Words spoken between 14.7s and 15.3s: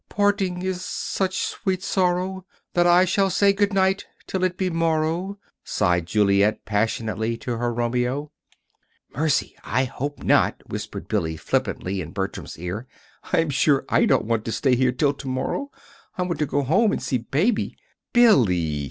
here till to